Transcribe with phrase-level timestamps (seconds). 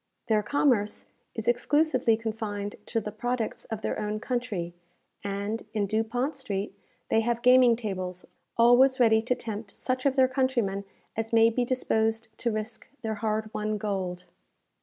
[0.29, 1.05] Their commerce
[1.35, 4.73] is exclusively confined to the products of their own country;
[5.23, 6.73] and, in Dupont Street,
[7.09, 8.25] they have gaming tables
[8.57, 10.85] always ready to tempt such of their countrymen
[11.15, 14.23] as may be disposed to risk their hard won gold.